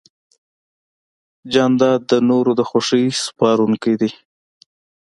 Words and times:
جانداد 1.53 1.99
د 2.11 2.13
نورو 2.29 2.51
د 2.59 2.61
خوښۍ 2.69 3.05
سپارونکی 3.25 3.93
دی. 4.01 4.11